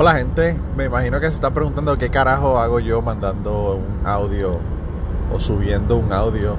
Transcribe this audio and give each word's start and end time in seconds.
Hola 0.00 0.12
gente, 0.12 0.56
me 0.76 0.84
imagino 0.84 1.18
que 1.18 1.26
se 1.26 1.34
están 1.34 1.52
preguntando 1.52 1.98
qué 1.98 2.08
carajo 2.08 2.60
hago 2.60 2.78
yo 2.78 3.02
mandando 3.02 3.74
un 3.74 4.06
audio 4.06 4.60
o 5.34 5.40
subiendo 5.40 5.96
un 5.96 6.12
audio 6.12 6.56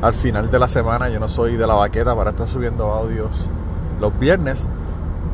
al 0.00 0.14
final 0.14 0.52
de 0.52 0.58
la 0.60 0.68
semana. 0.68 1.08
Yo 1.08 1.18
no 1.18 1.28
soy 1.28 1.56
de 1.56 1.66
la 1.66 1.74
baqueta 1.74 2.14
para 2.14 2.30
estar 2.30 2.48
subiendo 2.48 2.92
audios 2.92 3.50
los 3.98 4.16
viernes, 4.20 4.68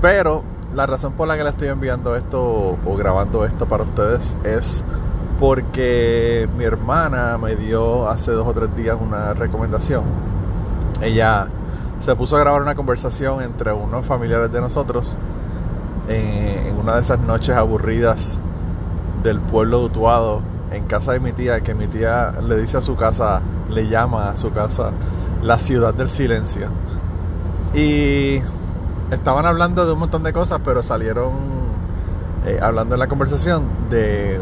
pero 0.01 0.45
la 0.75 0.87
razón 0.87 1.13
por 1.13 1.29
la 1.29 1.37
que 1.37 1.45
le 1.45 1.51
estoy 1.51 1.69
enviando 1.69 2.17
esto 2.17 2.79
o 2.83 2.97
grabando 2.97 3.45
esto 3.45 3.67
para 3.67 3.85
ustedes 3.85 4.35
es 4.43 4.83
porque 5.39 6.49
mi 6.57 6.65
hermana 6.65 7.37
me 7.37 7.55
dio 7.55 8.09
hace 8.09 8.33
dos 8.33 8.47
o 8.47 8.55
tres 8.55 8.75
días 8.75 8.97
una 8.99 9.35
recomendación. 9.35 10.05
Ella 11.03 11.49
se 12.01 12.17
puso 12.17 12.37
a 12.37 12.41
grabar 12.41 12.63
una 12.63 12.75
conversación 12.75 13.43
entre 13.43 13.75
unos 13.75 14.07
familiares 14.07 14.51
de 14.51 14.63
nosotros 14.63 15.19
en, 16.09 16.77
una 16.79 16.97
de 16.97 17.01
esas 17.01 17.19
noches 17.21 17.57
aburridas 17.57 18.39
del 19.23 19.41
pueblo 19.41 19.81
de 19.81 19.85
Utuado, 19.87 20.43
en 20.71 20.85
casa 20.85 21.13
de 21.13 21.21
mi 21.21 21.33
tía, 21.33 21.61
que 21.61 21.75
mi 21.75 21.87
tía 21.87 22.33
le 22.47 22.57
dice 22.57 22.77
a 22.77 22.81
su 22.81 22.97
casa, 22.97 23.41
le 23.71 23.89
llama 23.89 24.31
a 24.31 24.37
su 24.37 24.53
casa 24.53 24.93
la 25.43 25.59
ciudad 25.59 25.95
del 25.95 26.11
silencio. 26.11 26.69
Y 27.75 28.41
estaban 29.11 29.47
hablando 29.47 29.87
de 29.87 29.93
un 29.93 29.99
montón 29.99 30.23
de 30.23 30.33
cosas, 30.33 30.61
pero 30.65 30.83
salieron 30.83 31.33
eh, 32.47 32.59
hablando 32.63 32.95
en 32.95 33.01
la 33.01 33.09
conversación 33.09 33.65
de 33.91 34.41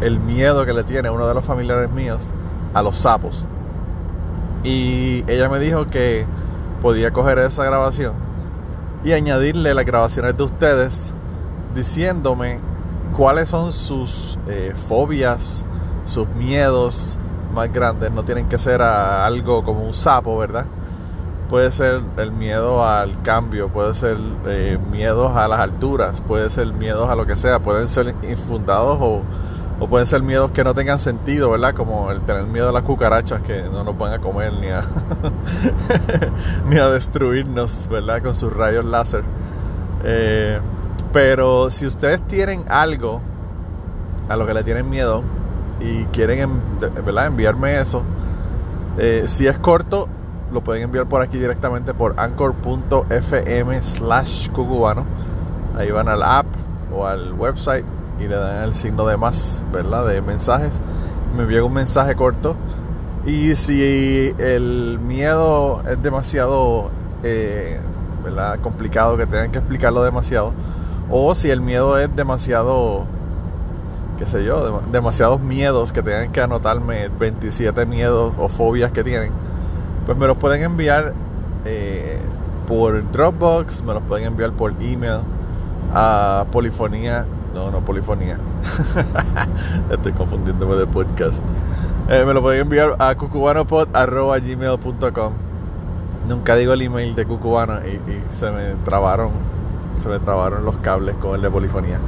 el 0.00 0.20
miedo 0.20 0.64
que 0.64 0.72
le 0.72 0.84
tiene 0.84 1.10
uno 1.10 1.26
de 1.26 1.34
los 1.34 1.44
familiares 1.44 1.90
míos 1.90 2.22
a 2.74 2.82
los 2.82 2.98
sapos. 2.98 3.46
Y 4.64 5.24
ella 5.28 5.48
me 5.48 5.58
dijo 5.60 5.86
que 5.86 6.26
podía 6.82 7.12
coger 7.12 7.38
esa 7.38 7.64
grabación 7.64 8.27
y 9.04 9.12
añadirle 9.12 9.74
las 9.74 9.84
grabaciones 9.84 10.36
de 10.36 10.42
ustedes 10.42 11.12
diciéndome 11.74 12.60
cuáles 13.16 13.48
son 13.48 13.72
sus 13.72 14.38
eh, 14.48 14.74
fobias, 14.88 15.64
sus 16.04 16.28
miedos 16.28 17.16
más 17.54 17.72
grandes. 17.72 18.10
No 18.10 18.24
tienen 18.24 18.48
que 18.48 18.58
ser 18.58 18.82
algo 18.82 19.64
como 19.64 19.84
un 19.84 19.94
sapo, 19.94 20.36
¿verdad? 20.38 20.66
Puede 21.48 21.72
ser 21.72 22.02
el 22.18 22.30
miedo 22.30 22.86
al 22.86 23.22
cambio, 23.22 23.68
puede 23.68 23.94
ser 23.94 24.18
eh, 24.46 24.78
miedos 24.90 25.34
a 25.34 25.48
las 25.48 25.60
alturas, 25.60 26.20
puede 26.20 26.50
ser 26.50 26.72
miedos 26.72 27.08
a 27.08 27.14
lo 27.14 27.26
que 27.26 27.36
sea, 27.36 27.60
pueden 27.60 27.88
ser 27.88 28.14
infundados 28.22 28.98
o 29.00 29.22
o 29.80 29.86
pueden 29.88 30.06
ser 30.06 30.22
miedos 30.22 30.50
que 30.50 30.64
no 30.64 30.74
tengan 30.74 30.98
sentido, 30.98 31.50
¿verdad? 31.50 31.74
Como 31.74 32.10
el 32.10 32.20
tener 32.22 32.44
miedo 32.44 32.68
a 32.68 32.72
las 32.72 32.82
cucarachas 32.82 33.42
que 33.42 33.62
no 33.62 33.84
nos 33.84 33.96
van 33.96 34.12
a 34.12 34.18
comer 34.18 34.52
ni 34.54 34.68
a, 34.68 34.82
ni 36.68 36.78
a 36.78 36.88
destruirnos, 36.88 37.88
¿verdad? 37.88 38.22
Con 38.22 38.34
sus 38.34 38.52
rayos 38.52 38.84
láser. 38.84 39.22
Eh, 40.04 40.58
pero 41.12 41.70
si 41.70 41.86
ustedes 41.86 42.20
tienen 42.26 42.64
algo 42.68 43.20
a 44.28 44.36
lo 44.36 44.46
que 44.46 44.54
le 44.54 44.64
tienen 44.64 44.90
miedo 44.90 45.22
y 45.80 46.04
quieren, 46.06 46.60
¿verdad? 47.04 47.26
Enviarme 47.26 47.80
eso, 47.80 48.02
eh, 48.98 49.24
si 49.28 49.46
es 49.46 49.58
corto, 49.58 50.08
lo 50.52 50.62
pueden 50.62 50.82
enviar 50.82 51.06
por 51.06 51.22
aquí 51.22 51.38
directamente 51.38 51.94
por 51.94 52.18
anchor.fm 52.18 53.82
slash 53.82 54.50
cucubano. 54.50 55.06
Ahí 55.76 55.92
van 55.92 56.08
al 56.08 56.22
app 56.24 56.46
o 56.92 57.06
al 57.06 57.32
website 57.34 57.84
y 58.18 58.26
le 58.26 58.36
dan 58.36 58.64
el 58.64 58.74
signo 58.74 59.06
de 59.06 59.16
más, 59.16 59.62
¿verdad? 59.72 60.06
De 60.06 60.20
mensajes. 60.20 60.72
Me 61.36 61.42
envía 61.42 61.64
un 61.64 61.72
mensaje 61.72 62.14
corto. 62.16 62.56
Y 63.24 63.54
si 63.54 64.34
el 64.38 64.98
miedo 65.00 65.82
es 65.88 66.02
demasiado, 66.02 66.90
eh, 67.22 67.80
¿verdad? 68.24 68.58
Complicado, 68.60 69.16
que 69.16 69.26
tengan 69.26 69.52
que 69.52 69.58
explicarlo 69.58 70.02
demasiado. 70.02 70.52
O 71.10 71.34
si 71.34 71.50
el 71.50 71.60
miedo 71.60 71.98
es 71.98 72.14
demasiado, 72.14 73.04
qué 74.18 74.26
sé 74.26 74.44
yo, 74.44 74.82
demasiados 74.90 75.40
miedos 75.40 75.92
que 75.92 76.02
tengan 76.02 76.32
que 76.32 76.40
anotarme 76.40 77.08
27 77.08 77.86
miedos 77.86 78.34
o 78.38 78.48
fobias 78.48 78.92
que 78.92 79.04
tienen. 79.04 79.32
Pues 80.06 80.16
me 80.16 80.26
los 80.26 80.38
pueden 80.38 80.62
enviar 80.62 81.14
eh, 81.64 82.18
por 82.66 83.10
Dropbox, 83.10 83.82
me 83.82 83.94
los 83.94 84.02
pueden 84.02 84.26
enviar 84.26 84.52
por 84.52 84.72
email 84.80 85.20
a 85.94 86.46
polifonía 86.50 87.26
no, 87.54 87.70
no, 87.70 87.84
polifonía. 87.84 88.38
Estoy 89.90 90.12
confundiéndome 90.12 90.76
de 90.76 90.86
podcast. 90.86 91.44
Eh, 92.08 92.24
me 92.24 92.32
lo 92.34 92.42
pueden 92.42 92.62
enviar 92.62 92.96
a 92.98 93.14
cucubanopod.gmail.com 93.14 95.32
Nunca 96.28 96.56
digo 96.56 96.74
el 96.74 96.82
email 96.82 97.14
de 97.14 97.24
Cucubano 97.24 97.80
y, 97.86 98.00
se 98.30 98.50
me 98.50 98.74
trabaron 98.84 99.30
se 100.02 100.08
me 100.08 100.18
trabaron 100.18 100.64
los 100.64 100.76
cables 100.76 101.16
con 101.16 101.34
el 101.34 101.42
de 101.42 101.50
polifonía. 101.50 101.98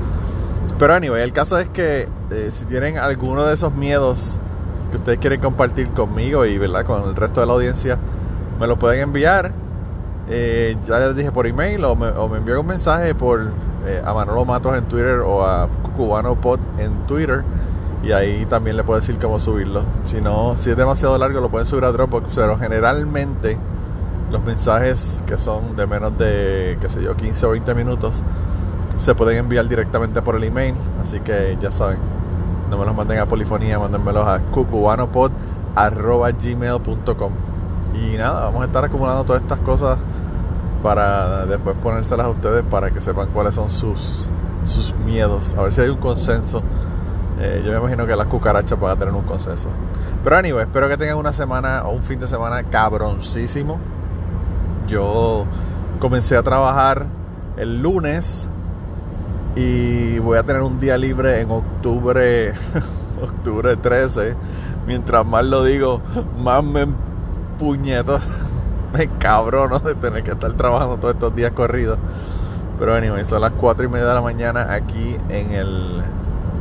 Pero 0.78 0.94
anyway, 0.94 1.22
el 1.22 1.32
caso 1.32 1.58
es 1.58 1.68
que 1.68 2.08
eh, 2.30 2.50
si 2.52 2.64
tienen 2.66 2.98
alguno 2.98 3.46
de 3.46 3.54
esos 3.54 3.74
miedos 3.74 4.38
que 4.90 4.98
ustedes 4.98 5.18
quieren 5.18 5.40
compartir 5.40 5.88
conmigo 5.90 6.46
y 6.46 6.56
¿verdad? 6.58 6.84
con 6.84 7.08
el 7.08 7.16
resto 7.16 7.40
de 7.40 7.46
la 7.46 7.54
audiencia, 7.54 7.98
me 8.60 8.66
lo 8.66 8.78
pueden 8.78 9.00
enviar. 9.00 9.52
Eh, 10.28 10.76
ya 10.86 10.98
les 11.00 11.16
dije 11.16 11.32
por 11.32 11.46
email 11.46 11.84
o 11.84 11.96
me, 11.96 12.08
o 12.08 12.28
me 12.28 12.38
envían 12.38 12.58
un 12.58 12.66
mensaje 12.66 13.14
por 13.14 13.48
eh, 13.86 14.02
a 14.04 14.12
Manolo 14.12 14.44
Matos 14.44 14.76
en 14.76 14.84
Twitter 14.84 15.20
o 15.20 15.44
a 15.44 15.68
Cubano 15.96 16.34
Pod 16.34 16.60
en 16.78 17.06
Twitter. 17.06 17.44
Y 18.02 18.12
ahí 18.12 18.46
también 18.46 18.76
le 18.76 18.84
puedo 18.84 19.00
decir 19.00 19.18
cómo 19.18 19.38
subirlo. 19.38 19.82
Si 20.04 20.20
no, 20.20 20.56
si 20.56 20.70
es 20.70 20.76
demasiado 20.76 21.16
largo, 21.18 21.40
lo 21.40 21.50
pueden 21.50 21.66
subir 21.66 21.84
a 21.84 21.92
Dropbox. 21.92 22.28
Pero 22.34 22.58
generalmente 22.58 23.58
los 24.30 24.42
mensajes 24.44 25.22
que 25.26 25.38
son 25.38 25.76
de 25.76 25.86
menos 25.86 26.16
de, 26.16 26.78
qué 26.80 26.88
sé 26.88 27.02
yo, 27.02 27.14
15 27.16 27.46
o 27.46 27.50
20 27.50 27.74
minutos, 27.74 28.22
se 28.96 29.14
pueden 29.14 29.36
enviar 29.38 29.68
directamente 29.68 30.22
por 30.22 30.36
el 30.36 30.44
email. 30.44 30.74
Así 31.02 31.20
que 31.20 31.58
ya 31.60 31.70
saben, 31.70 31.98
no 32.70 32.78
me 32.78 32.86
los 32.86 32.94
manden 32.94 33.18
a 33.18 33.26
polifonía, 33.26 33.78
mándenmelos 33.78 34.26
a 34.26 34.38
cucubanopod.gmail.com. 34.50 37.32
Y 37.94 38.16
nada, 38.16 38.44
vamos 38.44 38.62
a 38.62 38.66
estar 38.66 38.84
acumulando 38.84 39.24
todas 39.24 39.42
estas 39.42 39.58
cosas 39.60 39.98
para 40.82 41.46
después 41.46 41.76
ponérselas 41.82 42.26
a 42.26 42.30
ustedes 42.30 42.64
para 42.64 42.90
que 42.90 43.00
sepan 43.00 43.28
cuáles 43.32 43.54
son 43.54 43.70
sus, 43.70 44.26
sus 44.64 44.94
miedos. 44.94 45.54
A 45.54 45.62
ver 45.62 45.72
si 45.72 45.80
hay 45.80 45.88
un 45.88 45.98
consenso. 45.98 46.62
Eh, 47.38 47.62
yo 47.64 47.72
me 47.72 47.78
imagino 47.78 48.06
que 48.06 48.14
las 48.16 48.26
cucarachas 48.26 48.78
van 48.78 48.92
a 48.92 48.96
tener 48.96 49.14
un 49.14 49.24
consenso. 49.24 49.68
Pero 50.22 50.36
anyway, 50.36 50.64
espero 50.64 50.88
que 50.88 50.96
tengan 50.96 51.16
una 51.16 51.32
semana 51.32 51.84
o 51.84 51.90
un 51.90 52.02
fin 52.02 52.20
de 52.20 52.28
semana 52.28 52.62
cabroncísimo. 52.64 53.78
Yo 54.86 55.46
comencé 55.98 56.36
a 56.36 56.42
trabajar 56.42 57.06
el 57.56 57.80
lunes 57.80 58.48
y 59.56 60.18
voy 60.18 60.38
a 60.38 60.42
tener 60.42 60.62
un 60.62 60.80
día 60.80 60.96
libre 60.96 61.40
en 61.40 61.50
octubre, 61.50 62.52
octubre 63.22 63.76
13. 63.76 64.34
Mientras 64.86 65.26
más 65.26 65.44
lo 65.44 65.64
digo, 65.64 66.00
más 66.42 66.64
me 66.64 66.86
puñeto 67.58 68.18
me 68.92 69.08
cabrono 69.18 69.78
de 69.78 69.94
tener 69.94 70.22
que 70.22 70.32
estar 70.32 70.52
trabajando 70.52 70.96
todos 70.96 71.14
estos 71.14 71.34
días 71.34 71.52
corridos. 71.52 71.98
Pero 72.78 72.94
anyway, 72.94 73.24
son 73.24 73.42
las 73.42 73.52
4 73.52 73.84
y 73.84 73.88
media 73.88 74.06
de 74.06 74.14
la 74.14 74.20
mañana 74.22 74.72
aquí 74.72 75.16
en 75.28 75.50
el, 75.52 76.02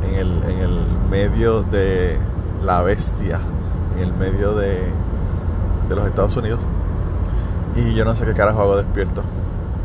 en 0.06 0.14
el, 0.14 0.42
en 0.44 0.58
el 0.58 0.80
medio 1.10 1.62
de 1.62 2.18
la 2.62 2.82
bestia, 2.82 3.40
en 3.96 4.04
el 4.04 4.12
medio 4.12 4.54
de, 4.54 4.84
de 5.88 5.96
los 5.96 6.06
Estados 6.06 6.36
Unidos. 6.36 6.60
Y 7.76 7.94
yo 7.94 8.04
no 8.04 8.14
sé 8.14 8.26
qué 8.26 8.34
carajo 8.34 8.60
hago 8.60 8.76
despierto. 8.76 9.22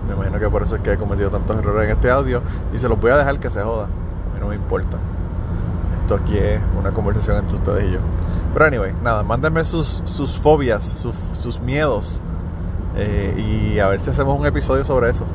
Me 0.08 0.14
imagino 0.14 0.38
que 0.40 0.50
por 0.50 0.64
eso 0.64 0.76
es 0.76 0.82
que 0.82 0.94
he 0.94 0.98
cometido 0.98 1.30
tantos 1.30 1.58
errores 1.58 1.86
en 1.86 1.96
este 1.96 2.12
audio. 2.12 2.42
Y 2.74 2.78
se 2.78 2.90
los 2.90 3.00
voy 3.00 3.12
a 3.12 3.18
dejar 3.18 3.40
que 3.40 3.50
se 3.50 3.64
joda. 3.64 3.86
A 3.86 4.34
mí 4.34 4.40
no 4.40 4.48
me 4.48 4.56
importa. 4.56 4.98
Esto 6.02 6.16
aquí 6.16 6.38
es 6.38 6.60
una 6.78 6.92
conversación 6.92 7.38
entre 7.38 7.56
ustedes 7.56 7.86
y 7.86 7.92
yo. 7.94 8.00
Pero 8.54 8.66
anyway, 8.66 8.94
nada, 9.02 9.24
mándenme 9.24 9.64
sus, 9.64 10.02
sus 10.06 10.38
fobias, 10.38 10.86
sus, 10.86 11.16
sus 11.34 11.60
miedos 11.60 12.22
eh, 12.98 13.34
y 13.38 13.80
a 13.80 13.88
ver 13.88 14.00
si 14.00 14.12
hacemos 14.12 14.40
un 14.40 14.46
episodio 14.46 14.84
sobre 14.84 15.10
eso. 15.10 15.26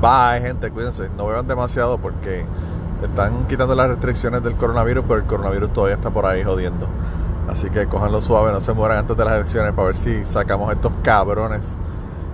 Bye, 0.00 0.40
gente, 0.40 0.70
cuídense. 0.70 1.08
No 1.16 1.26
beban 1.26 1.46
demasiado 1.46 1.98
porque 1.98 2.44
están 3.02 3.46
quitando 3.46 3.74
las 3.74 3.88
restricciones 3.88 4.42
del 4.42 4.54
coronavirus, 4.54 5.04
pero 5.06 5.20
el 5.20 5.26
coronavirus 5.26 5.72
todavía 5.72 5.96
está 5.96 6.10
por 6.10 6.26
ahí 6.26 6.42
jodiendo. 6.42 6.86
Así 7.48 7.68
que 7.70 7.86
cojanlo 7.86 8.20
suave, 8.22 8.52
no 8.52 8.60
se 8.60 8.72
mueran 8.72 8.98
antes 8.98 9.16
de 9.16 9.24
las 9.24 9.34
elecciones 9.34 9.72
para 9.72 9.86
ver 9.86 9.96
si 9.96 10.24
sacamos 10.24 10.72
estos 10.72 10.92
cabrones 11.02 11.60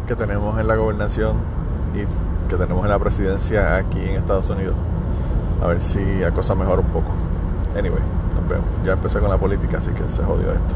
que 0.06 0.14
tenemos 0.14 0.58
en 0.60 0.68
la 0.68 0.76
gobernación 0.76 1.36
y 1.94 2.48
que 2.48 2.56
tenemos 2.56 2.84
en 2.84 2.90
la 2.90 2.98
presidencia 2.98 3.76
aquí 3.76 4.00
en 4.00 4.16
Estados 4.16 4.48
Unidos. 4.50 4.74
A 5.62 5.68
ver 5.68 5.82
si 5.82 6.02
la 6.20 6.30
cosa 6.30 6.54
mejora 6.54 6.80
un 6.80 6.88
poco. 6.88 7.10
Anyway, 7.76 8.00
nos 8.34 8.48
vemos. 8.48 8.66
Ya 8.84 8.92
empecé 8.92 9.18
con 9.20 9.30
la 9.30 9.38
política, 9.38 9.78
así 9.78 9.90
que 9.90 10.08
se 10.08 10.22
jodió 10.22 10.52
esto. 10.52 10.74